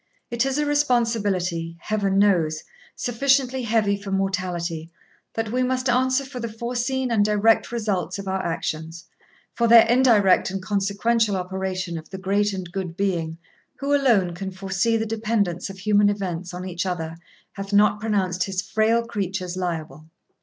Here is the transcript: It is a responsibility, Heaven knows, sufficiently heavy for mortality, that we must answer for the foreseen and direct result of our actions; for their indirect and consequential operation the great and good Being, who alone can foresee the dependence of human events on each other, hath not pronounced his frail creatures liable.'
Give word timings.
It 0.31 0.47
is 0.47 0.57
a 0.57 0.65
responsibility, 0.65 1.77
Heaven 1.79 2.17
knows, 2.17 2.63
sufficiently 2.95 3.61
heavy 3.61 3.95
for 3.95 4.09
mortality, 4.11 4.89
that 5.35 5.51
we 5.51 5.61
must 5.61 5.87
answer 5.91 6.25
for 6.25 6.39
the 6.39 6.49
foreseen 6.51 7.11
and 7.11 7.23
direct 7.23 7.71
result 7.71 8.17
of 8.17 8.27
our 8.27 8.43
actions; 8.43 9.05
for 9.53 9.67
their 9.67 9.85
indirect 9.85 10.49
and 10.49 10.59
consequential 10.59 11.35
operation 11.37 12.01
the 12.09 12.17
great 12.17 12.51
and 12.51 12.71
good 12.71 12.97
Being, 12.97 13.37
who 13.75 13.93
alone 13.93 14.33
can 14.33 14.49
foresee 14.49 14.97
the 14.97 15.05
dependence 15.05 15.69
of 15.69 15.77
human 15.77 16.09
events 16.09 16.51
on 16.51 16.67
each 16.67 16.87
other, 16.87 17.15
hath 17.51 17.71
not 17.71 17.99
pronounced 17.99 18.45
his 18.45 18.59
frail 18.59 19.05
creatures 19.05 19.55
liable.' 19.55 20.07